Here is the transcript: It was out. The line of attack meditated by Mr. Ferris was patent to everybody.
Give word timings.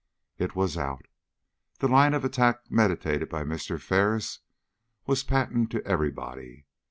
It 0.39 0.55
was 0.55 0.79
out. 0.79 1.05
The 1.77 1.87
line 1.87 2.15
of 2.15 2.25
attack 2.25 2.71
meditated 2.71 3.29
by 3.29 3.43
Mr. 3.43 3.79
Ferris 3.79 4.39
was 5.05 5.21
patent 5.21 5.69
to 5.73 5.85
everybody. 5.85 6.65